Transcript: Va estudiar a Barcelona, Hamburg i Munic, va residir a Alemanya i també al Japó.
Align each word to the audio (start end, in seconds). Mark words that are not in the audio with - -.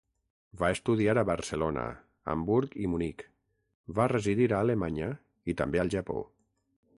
Va 0.59 0.69
estudiar 0.75 1.13
a 1.21 1.23
Barcelona, 1.29 1.83
Hamburg 2.33 2.73
i 2.85 2.89
Munic, 2.95 3.21
va 4.01 4.09
residir 4.13 4.49
a 4.55 4.63
Alemanya 4.67 5.11
i 5.55 5.57
també 5.63 5.85
al 5.85 5.95
Japó. 5.99 6.19